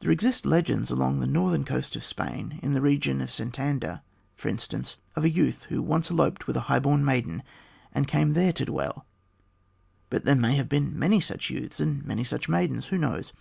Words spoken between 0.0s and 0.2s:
There